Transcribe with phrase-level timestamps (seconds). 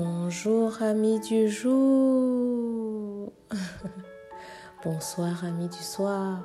[0.00, 3.32] Bonjour amis du jour.
[4.84, 6.38] Bonsoir amis du soir.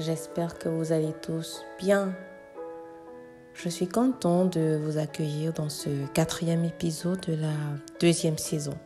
[0.00, 2.12] J'espère que vous allez tous bien.
[3.54, 7.54] Je suis content de vous accueillir dans ce quatrième épisode de la
[8.00, 8.76] deuxième saison.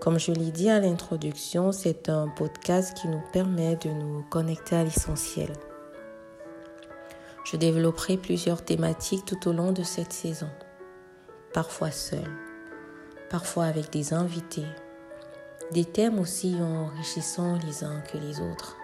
[0.00, 4.76] Comme je l'ai dit à l'introduction, c'est un podcast qui nous permet de nous connecter
[4.76, 5.52] à l'essentiel.
[7.44, 10.48] Je développerai plusieurs thématiques tout au long de cette saison
[11.52, 12.24] parfois seul,
[13.30, 14.66] parfois avec des invités.
[15.72, 18.76] Des thèmes aussi enrichissants les uns que les autres.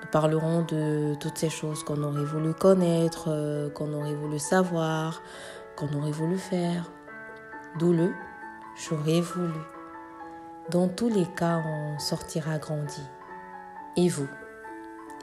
[0.00, 5.22] Nous parlerons de toutes ces choses qu'on aurait voulu connaître, euh, qu'on aurait voulu savoir,
[5.74, 6.90] qu'on aurait voulu faire.
[7.78, 8.12] D'où le
[8.76, 9.60] j'aurais voulu.
[10.70, 13.02] Dans tous les cas, on sortira grandi.
[13.96, 14.28] Et vous?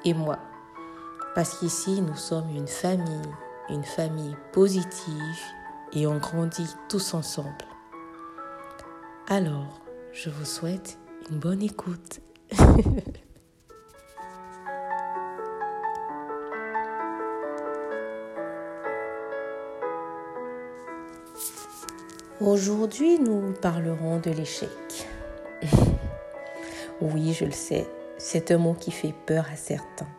[0.06, 0.40] Et moi?
[1.36, 3.32] Parce qu'ici, nous sommes une famille,
[3.70, 5.42] une famille positive
[5.96, 7.66] et on grandit tous ensemble.
[9.28, 10.98] Alors, je vous souhaite
[11.30, 12.20] une bonne écoute.
[22.42, 25.08] Aujourd'hui, nous parlerons de l'échec.
[27.02, 30.10] oui, je le sais, c'est un mot qui fait peur à certains.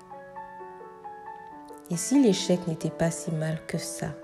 [1.91, 4.15] Et si l'échec n'était pas si mal que ça?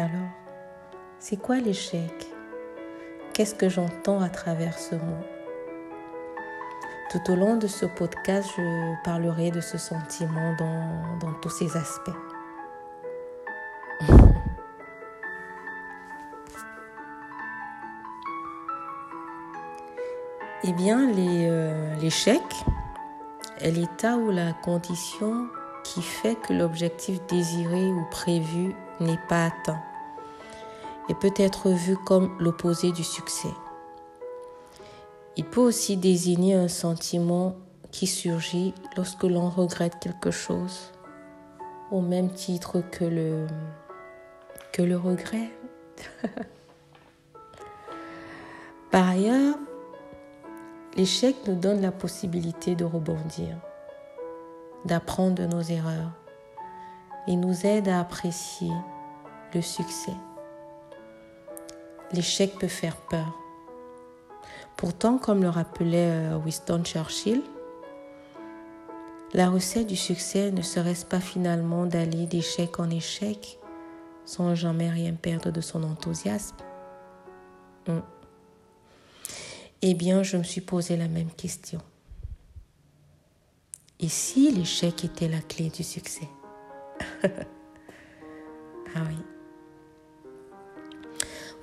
[0.00, 0.30] Alors,
[1.18, 2.26] c'est quoi l'échec?
[3.34, 5.22] Qu'est-ce que j'entends à travers ce mot?
[7.10, 12.10] Tout au long de ce podcast, je parlerai de ce sentiment dans, tous ses aspects.
[20.64, 22.40] eh bien, euh, l'échec
[23.60, 25.48] est l'état ou la condition
[25.84, 29.82] qui fait que l'objectif désiré ou prévu n'est pas atteint
[31.10, 33.50] et peut être vu comme l'opposé du succès.
[35.36, 37.56] Il peut aussi désigner un sentiment
[37.90, 40.92] qui surgit lorsque l'on regrette quelque chose,
[41.90, 43.48] au même titre que le,
[44.72, 45.50] que le regret.
[48.92, 49.56] Par ailleurs,
[50.96, 53.56] l'échec nous donne la possibilité de rebondir,
[54.84, 56.12] d'apprendre de nos erreurs
[57.26, 58.70] et nous aide à apprécier
[59.52, 60.14] le succès.
[62.12, 63.36] L'échec peut faire peur.
[64.76, 67.42] Pourtant, comme le rappelait euh, Winston Churchill,
[69.32, 73.58] la recette du succès ne serait-ce pas finalement d'aller d'échec en échec
[74.24, 76.56] sans jamais rien perdre de son enthousiasme?
[77.86, 78.00] Hmm.
[79.82, 81.80] Eh bien, je me suis posé la même question.
[84.00, 86.28] Et si l'échec était la clé du succès?
[88.92, 89.29] Ah oui.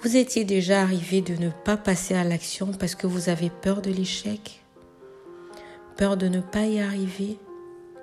[0.01, 3.81] Vous étiez déjà arrivé de ne pas passer à l'action parce que vous avez peur
[3.81, 4.63] de l'échec,
[5.97, 7.39] peur de ne pas y arriver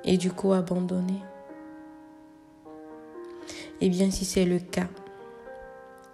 [0.05, 1.22] et du coup abandonner?
[3.81, 4.88] Eh bien, si c'est le cas,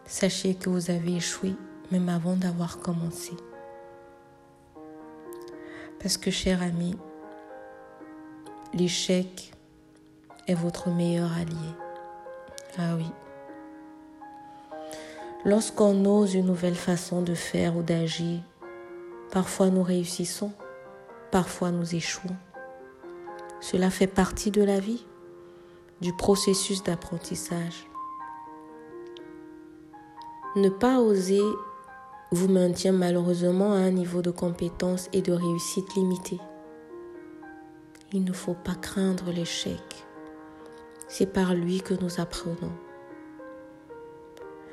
[0.04, 1.54] sachez que vous avez échoué
[1.90, 3.32] même avant d'avoir commencé.
[5.98, 6.94] Parce que, cher ami,
[8.74, 9.52] l'échec
[10.46, 11.70] est votre meilleur allié.
[12.76, 13.06] Ah oui.
[15.46, 18.40] Lorsqu'on ose une nouvelle façon de faire ou d'agir,
[19.32, 20.52] parfois nous réussissons,
[21.30, 22.36] parfois nous échouons.
[23.62, 25.06] Cela fait partie de la vie,
[26.02, 27.86] du processus d'apprentissage.
[30.56, 31.42] Ne pas oser
[32.32, 36.38] vous maintient malheureusement à un niveau de compétence et de réussite limité.
[38.12, 40.04] Il ne faut pas craindre l'échec.
[41.08, 42.72] C'est par lui que nous apprenons.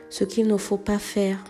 [0.10, 1.44] Ce qu'il ne faut pas faire.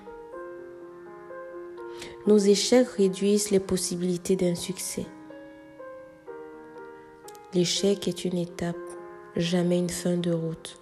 [2.26, 5.06] Nos échecs réduisent les possibilités d'un succès.
[7.54, 8.76] L'échec est une étape,
[9.36, 10.78] jamais une fin de route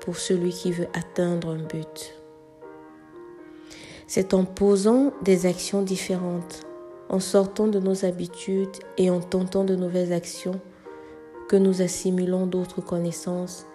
[0.00, 2.18] pour celui qui veut atteindre un but.
[4.08, 6.66] C'est en posant des actions différentes,
[7.08, 10.60] en sortant de nos habitudes et en tentant de nouvelles actions
[11.48, 13.66] que nous assimilons d'autres connaissances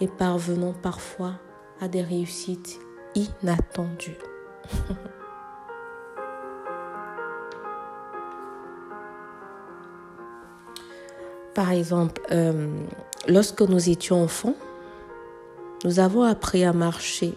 [0.00, 1.34] et parvenons parfois
[1.80, 2.78] à des réussites
[3.14, 4.18] inattendues.
[11.54, 12.68] Par exemple, euh,
[13.28, 14.56] lorsque nous étions enfants,
[15.84, 17.32] nous avons appris à marcher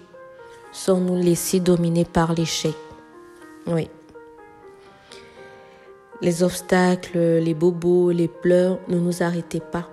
[0.71, 2.75] sans nous laisser dominer par l'échec.
[3.67, 3.89] Oui.
[6.21, 9.87] Les obstacles, les bobos, les pleurs ne nous arrêtaient pas.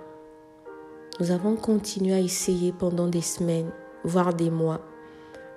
[1.19, 3.71] Nous avons continué à essayer pendant des semaines,
[4.07, 4.81] voire des mois,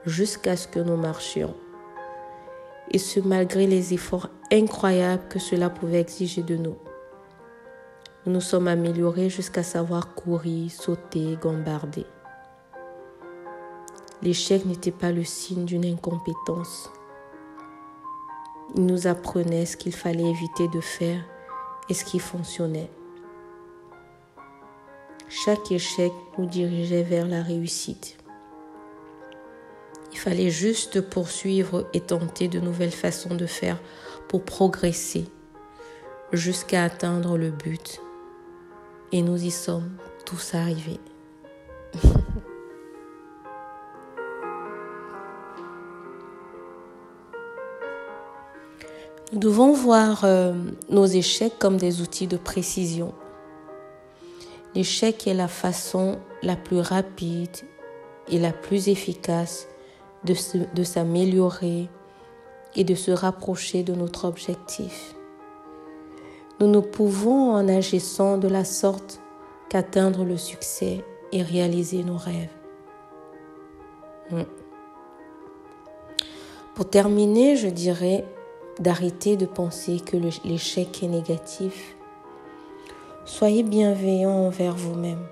[0.05, 1.55] jusqu'à ce que nous marchions.
[2.91, 6.77] Et ce malgré les efforts incroyables que cela pouvait exiger de nous.
[8.27, 12.05] Nous nous sommes améliorés jusqu'à savoir courir, sauter, gambarder.
[14.23, 16.91] L'échec n'était pas le signe d'une incompétence.
[18.75, 21.25] Il nous apprenait ce qu'il fallait éviter de faire
[21.89, 22.91] et ce qui fonctionnait.
[25.29, 28.20] Chaque échec nous dirigeait vers la réussite.
[30.23, 33.79] Fallait juste poursuivre et tenter de nouvelles façons de faire
[34.29, 35.25] pour progresser
[36.31, 38.03] jusqu'à atteindre le but.
[39.13, 39.97] Et nous y sommes
[40.27, 41.01] tous arrivés.
[49.33, 50.53] nous devons voir euh,
[50.91, 53.15] nos échecs comme des outils de précision
[54.75, 57.57] L'échec est la façon la plus rapide
[58.29, 59.67] et la plus efficace
[60.25, 60.35] de,
[60.75, 61.89] de s'améliorer
[62.77, 65.15] et de se rapprocher de notre objectif.
[66.61, 69.21] Nous ne pouvons, en agissant de la sorte,
[69.69, 72.51] qu'atteindre le succès et réaliser nos rêves.
[74.31, 74.43] Hmm.
[76.75, 78.25] Pour terminer, je dirais
[78.79, 81.97] d'arrêter de penser que l'échec est négatif
[83.27, 85.25] Soyez bienveillant envers vous-même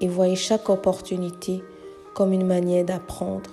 [0.00, 1.62] et voyez chaque opportunité
[2.12, 3.50] comme une manière d'apprendre.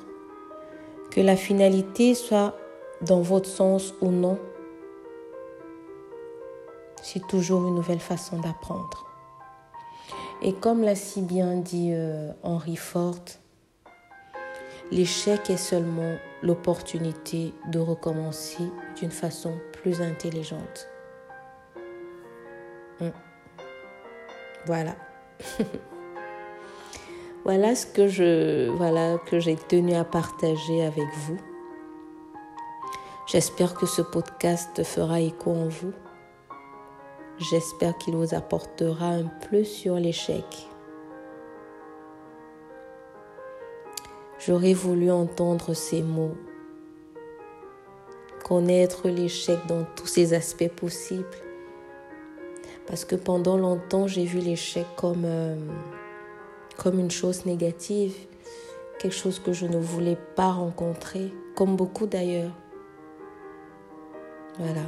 [1.16, 2.58] Que la finalité soit
[3.00, 4.38] dans votre sens ou non,
[7.02, 9.06] c'est toujours une nouvelle façon d'apprendre.
[10.42, 13.24] Et comme l'a si bien dit euh, Henry Ford,
[14.92, 20.90] l'échec est seulement l'opportunité de recommencer d'une façon plus intelligente.
[23.00, 23.12] Hmm.
[24.66, 24.98] Voilà.
[27.46, 31.38] voilà ce que je voilà que j'ai tenu à partager avec vous.
[33.28, 35.94] J'espère que ce podcast fera écho en vous.
[37.38, 40.68] J'espère qu'il vous apportera un plus sur l'échec.
[44.40, 46.36] J'aurais voulu entendre ces mots,
[48.44, 51.26] connaître l'échec dans tous ses aspects possibles
[52.88, 55.56] parce que pendant longtemps, j'ai vu l'échec comme, euh,
[56.78, 58.16] comme une chose négative,
[59.00, 62.52] quelque chose que je ne voulais pas rencontrer, comme beaucoup d'ailleurs.
[64.58, 64.84] Voilà.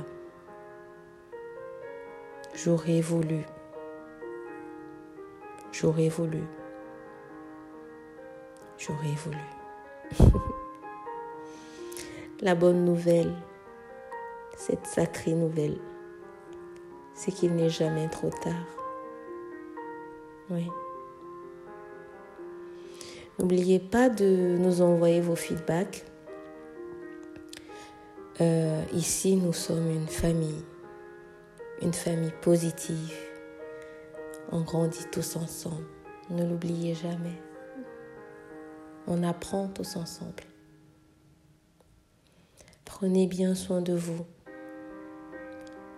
[2.53, 3.45] J'aurais voulu.
[5.71, 6.41] J'aurais voulu.
[8.77, 9.37] J'aurais voulu.
[12.41, 13.35] La bonne nouvelle,
[14.55, 15.77] cette sacrée nouvelle,
[17.13, 18.53] c'est qu'il n'est jamais trop tard.
[20.49, 20.69] Oui.
[23.39, 26.05] N'oubliez pas de nous envoyer vos feedbacks.
[28.41, 30.63] Euh, ici, nous sommes une famille,
[31.81, 33.13] une famille positive.
[34.51, 35.85] On grandit tous ensemble.
[36.29, 37.41] Ne l'oubliez jamais.
[39.05, 40.43] On apprend tous ensemble.
[42.85, 44.25] Prenez bien soin de vous.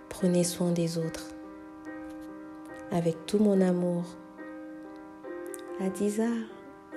[0.09, 1.27] Prenez soin des autres.
[2.91, 4.03] Avec tout mon amour.
[5.79, 6.27] Adiza.